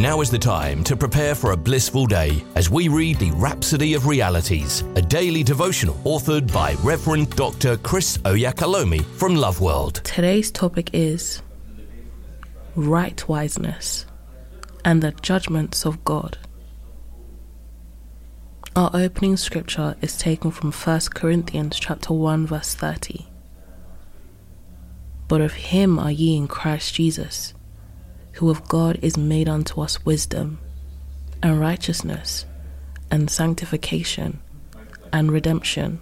Now 0.00 0.22
is 0.22 0.30
the 0.30 0.38
time 0.38 0.82
to 0.84 0.96
prepare 0.96 1.34
for 1.34 1.52
a 1.52 1.56
blissful 1.58 2.06
day 2.06 2.42
as 2.54 2.70
we 2.70 2.88
read 2.88 3.18
the 3.18 3.32
Rhapsody 3.32 3.92
of 3.92 4.06
Realities, 4.06 4.80
a 4.96 5.02
daily 5.02 5.42
devotional 5.42 5.96
authored 6.04 6.50
by 6.50 6.72
Reverend 6.82 7.36
Dr. 7.36 7.76
Chris 7.76 8.16
Oyakhilome 8.24 9.04
from 9.04 9.36
Love 9.36 9.60
World. 9.60 9.96
Today's 10.02 10.50
topic 10.50 10.88
is 10.94 11.42
right 12.74 13.28
wiseness 13.28 14.06
and 14.86 15.02
the 15.02 15.12
judgments 15.20 15.84
of 15.84 16.02
God. 16.02 16.38
Our 18.74 18.90
opening 18.94 19.36
scripture 19.36 19.96
is 20.00 20.16
taken 20.16 20.50
from 20.50 20.72
1 20.72 21.00
Corinthians 21.14 21.78
chapter 21.78 22.14
1 22.14 22.46
verse 22.46 22.74
30. 22.74 23.26
But 25.28 25.42
of 25.42 25.52
him 25.52 25.98
are 25.98 26.10
ye 26.10 26.38
in 26.38 26.48
Christ 26.48 26.94
Jesus 26.94 27.52
who 28.32 28.50
of 28.50 28.68
God 28.68 28.98
is 29.02 29.16
made 29.16 29.48
unto 29.48 29.80
us 29.80 30.04
wisdom, 30.04 30.58
and 31.42 31.58
righteousness, 31.58 32.46
and 33.10 33.30
sanctification, 33.30 34.40
and 35.12 35.32
redemption. 35.32 36.00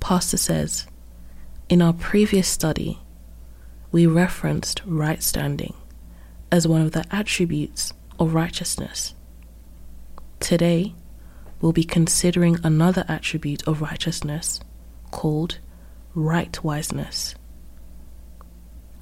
Pastor 0.00 0.36
says, 0.36 0.86
in 1.68 1.82
our 1.82 1.92
previous 1.92 2.48
study, 2.48 2.98
we 3.92 4.06
referenced 4.06 4.82
right 4.84 5.22
standing 5.22 5.74
as 6.50 6.66
one 6.66 6.80
of 6.80 6.92
the 6.92 7.04
attributes 7.10 7.92
of 8.18 8.34
righteousness. 8.34 9.14
Today, 10.40 10.94
we'll 11.60 11.72
be 11.72 11.84
considering 11.84 12.58
another 12.64 13.04
attribute 13.08 13.66
of 13.68 13.82
righteousness 13.82 14.60
called 15.10 15.58
right 16.14 16.52
wiseness. 16.64 17.34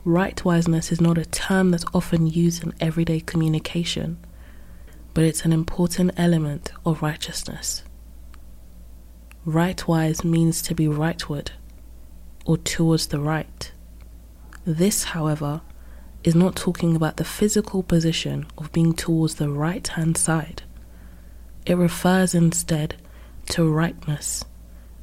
Right 0.09 0.43
wiseness 0.43 0.91
is 0.91 1.03
not 1.03 1.19
a 1.19 1.27
term 1.27 1.71
that's 1.71 1.85
often 1.93 2.27
used 2.27 2.65
in 2.65 2.73
everyday 2.81 3.21
communication, 3.21 4.17
but 5.13 5.23
it's 5.23 5.45
an 5.45 5.53
important 5.53 6.13
element 6.17 6.73
of 6.87 7.03
righteousness. 7.03 7.83
Right 9.45 9.87
wise 9.87 10.25
means 10.25 10.63
to 10.63 10.75
be 10.75 10.87
rightward 10.87 11.51
or 12.47 12.57
towards 12.57 13.09
the 13.09 13.21
right. 13.21 13.71
This, 14.65 15.05
however, 15.05 15.61
is 16.25 16.35
not 16.35 16.57
talking 16.57 16.97
about 16.97 17.19
the 17.19 17.25
physical 17.25 17.83
position 17.83 18.47
of 18.57 18.73
being 18.73 18.95
towards 18.95 19.35
the 19.35 19.51
right 19.51 19.87
hand 19.89 20.17
side. 20.17 20.63
It 21.67 21.75
refers 21.75 22.35
instead 22.35 22.95
to 23.51 23.71
rightness, 23.71 24.43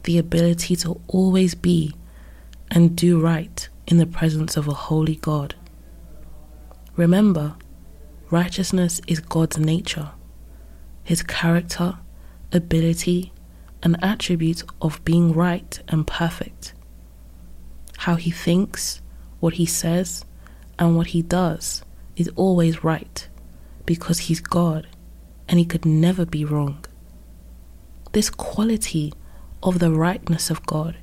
the 0.01 0.17
ability 0.17 0.75
to 0.77 0.99
always 1.07 1.53
be 1.53 1.93
and 2.71 2.95
do 2.95 3.21
right 3.21 3.69
in 3.87 3.97
the 3.97 4.05
presence 4.05 4.57
of 4.57 4.67
a 4.67 4.73
holy 4.73 5.15
God. 5.15 5.55
Remember, 6.95 7.55
righteousness 8.31 9.01
is 9.07 9.19
God's 9.19 9.57
nature, 9.57 10.11
his 11.03 11.21
character, 11.21 11.97
ability, 12.51 13.31
and 13.83 14.03
attribute 14.03 14.63
of 14.81 15.03
being 15.05 15.33
right 15.33 15.79
and 15.87 16.07
perfect. 16.07 16.73
How 17.97 18.15
he 18.15 18.31
thinks, 18.31 19.01
what 19.39 19.55
he 19.55 19.65
says, 19.65 20.25
and 20.79 20.97
what 20.97 21.07
he 21.07 21.21
does 21.21 21.83
is 22.15 22.29
always 22.35 22.83
right 22.83 23.27
because 23.85 24.19
he's 24.19 24.39
God 24.39 24.87
and 25.47 25.59
he 25.59 25.65
could 25.65 25.85
never 25.85 26.25
be 26.25 26.43
wrong. 26.43 26.83
This 28.11 28.29
quality 28.29 29.13
of 29.61 29.79
the 29.79 29.91
rightness 29.91 30.49
of 30.49 30.65
God 30.65 30.97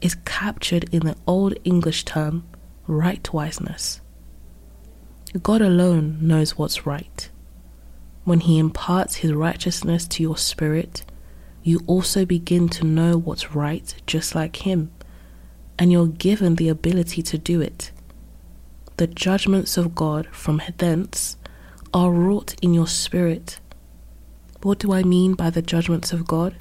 is 0.00 0.16
captured 0.24 0.92
in 0.92 1.00
the 1.00 1.16
Old 1.26 1.54
English 1.64 2.04
term 2.04 2.46
right 2.86 3.32
wiseness. 3.32 4.00
God 5.42 5.60
alone 5.60 6.18
knows 6.20 6.56
what's 6.56 6.86
right. 6.86 7.28
When 8.24 8.40
He 8.40 8.58
imparts 8.58 9.16
His 9.16 9.32
righteousness 9.32 10.06
to 10.08 10.22
your 10.22 10.36
spirit, 10.36 11.04
you 11.62 11.80
also 11.86 12.24
begin 12.24 12.68
to 12.70 12.86
know 12.86 13.18
what's 13.18 13.54
right 13.54 13.94
just 14.06 14.34
like 14.34 14.66
Him, 14.66 14.90
and 15.78 15.92
you're 15.92 16.06
given 16.06 16.54
the 16.54 16.68
ability 16.68 17.22
to 17.22 17.38
do 17.38 17.60
it. 17.60 17.90
The 18.96 19.06
judgments 19.06 19.76
of 19.76 19.94
God 19.94 20.28
from 20.32 20.60
thence 20.78 21.36
are 21.92 22.10
wrought 22.10 22.54
in 22.62 22.74
your 22.74 22.86
spirit. 22.86 23.60
What 24.62 24.78
do 24.78 24.92
I 24.92 25.02
mean 25.02 25.34
by 25.34 25.50
the 25.50 25.62
judgments 25.62 26.12
of 26.12 26.26
God? 26.26 26.56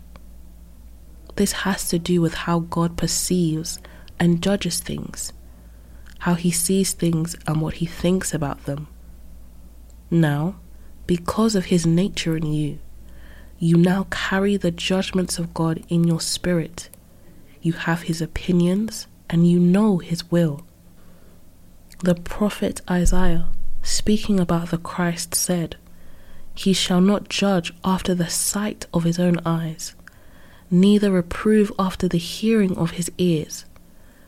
This 1.37 1.51
has 1.51 1.87
to 1.89 1.99
do 1.99 2.19
with 2.19 2.33
how 2.33 2.61
God 2.61 2.97
perceives 2.97 3.77
and 4.19 4.41
judges 4.41 4.79
things, 4.79 5.33
how 6.19 6.33
he 6.33 6.49
sees 6.49 6.93
things 6.93 7.35
and 7.45 7.61
what 7.61 7.75
he 7.75 7.85
thinks 7.85 8.33
about 8.33 8.65
them. 8.65 8.87
Now, 10.09 10.55
because 11.05 11.53
of 11.53 11.65
his 11.65 11.85
nature 11.85 12.35
in 12.35 12.51
you, 12.51 12.79
you 13.59 13.77
now 13.77 14.07
carry 14.09 14.57
the 14.57 14.71
judgments 14.71 15.37
of 15.37 15.53
God 15.53 15.83
in 15.89 16.05
your 16.05 16.21
spirit. 16.21 16.89
You 17.61 17.73
have 17.73 18.03
his 18.03 18.19
opinions 18.19 19.05
and 19.29 19.47
you 19.47 19.59
know 19.59 19.99
his 19.99 20.31
will. 20.31 20.65
The 21.99 22.15
prophet 22.15 22.81
Isaiah, 22.89 23.49
speaking 23.83 24.39
about 24.39 24.71
the 24.71 24.79
Christ, 24.79 25.35
said, 25.35 25.75
He 26.55 26.73
shall 26.73 27.01
not 27.01 27.29
judge 27.29 27.73
after 27.85 28.15
the 28.15 28.29
sight 28.29 28.87
of 28.91 29.03
his 29.03 29.19
own 29.19 29.39
eyes 29.45 29.93
neither 30.69 31.11
reprove 31.11 31.71
after 31.79 32.07
the 32.07 32.17
hearing 32.17 32.77
of 32.77 32.91
his 32.91 33.11
ears, 33.17 33.65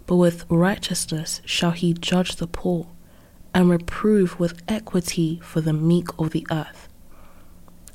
but 0.05 0.15
with 0.15 0.45
righteousness 0.49 1.41
shall 1.45 1.71
he 1.71 1.93
judge 1.93 2.35
the 2.37 2.47
poor, 2.47 2.87
and 3.53 3.69
reprove 3.69 4.39
with 4.39 4.61
equity 4.67 5.39
for 5.43 5.61
the 5.61 5.73
meek 5.73 6.07
of 6.17 6.31
the 6.31 6.45
earth. 6.51 6.87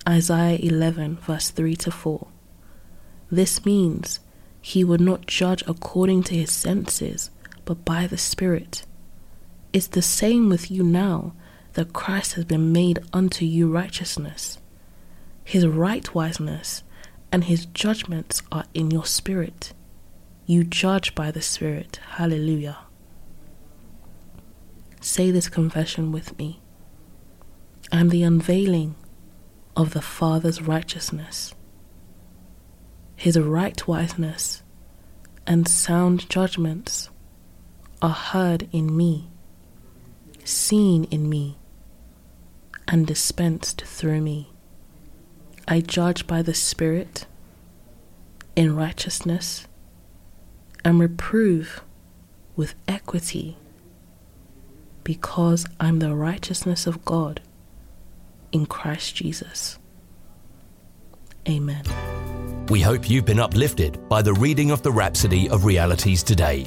Isaiah 0.06 0.58
11, 0.60 1.16
verse 1.16 1.50
3 1.50 1.76
to 1.76 1.90
4. 1.90 2.26
This 3.30 3.64
means 3.64 4.20
he 4.60 4.84
would 4.84 5.00
not 5.00 5.26
judge 5.26 5.62
according 5.66 6.24
to 6.24 6.34
his 6.34 6.52
senses, 6.52 7.30
but 7.64 7.84
by 7.84 8.06
the 8.06 8.18
Spirit. 8.18 8.84
It's 9.72 9.86
the 9.86 10.02
same 10.02 10.48
with 10.48 10.70
you 10.70 10.82
now 10.82 11.34
that 11.72 11.92
Christ 11.92 12.34
has 12.34 12.44
been 12.44 12.72
made 12.72 13.00
unto 13.12 13.44
you 13.44 13.70
righteousness. 13.70 14.58
His 15.42 15.66
right 15.66 16.14
wiseness 16.14 16.82
and 17.34 17.42
his 17.42 17.66
judgments 17.66 18.42
are 18.52 18.64
in 18.74 18.92
your 18.92 19.04
spirit. 19.04 19.72
You 20.46 20.62
judge 20.62 21.16
by 21.16 21.32
the 21.32 21.42
Spirit. 21.42 21.98
Hallelujah. 22.10 22.78
Say 25.00 25.32
this 25.32 25.48
confession 25.48 26.12
with 26.12 26.38
me. 26.38 26.60
I 27.90 27.98
am 27.98 28.10
the 28.10 28.22
unveiling 28.22 28.94
of 29.76 29.94
the 29.94 30.00
Father's 30.00 30.62
righteousness, 30.62 31.56
his 33.16 33.36
right 33.36 33.84
wiseness, 33.88 34.62
and 35.44 35.66
sound 35.66 36.30
judgments 36.30 37.10
are 38.00 38.10
heard 38.10 38.68
in 38.70 38.96
me, 38.96 39.28
seen 40.44 41.02
in 41.10 41.28
me, 41.28 41.58
and 42.86 43.04
dispensed 43.08 43.82
through 43.84 44.20
me. 44.20 44.53
I 45.66 45.80
judge 45.80 46.26
by 46.26 46.42
the 46.42 46.54
Spirit 46.54 47.26
in 48.54 48.76
righteousness 48.76 49.66
and 50.84 51.00
reprove 51.00 51.82
with 52.56 52.74
equity 52.86 53.56
because 55.02 55.66
I'm 55.80 55.98
the 55.98 56.14
righteousness 56.14 56.86
of 56.86 57.04
God 57.04 57.40
in 58.52 58.66
Christ 58.66 59.16
Jesus. 59.16 59.78
Amen. 61.48 61.84
We 62.68 62.80
hope 62.80 63.10
you've 63.10 63.26
been 63.26 63.40
uplifted 63.40 64.08
by 64.08 64.22
the 64.22 64.32
reading 64.32 64.70
of 64.70 64.82
the 64.82 64.92
Rhapsody 64.92 65.48
of 65.48 65.64
Realities 65.64 66.22
today. 66.22 66.66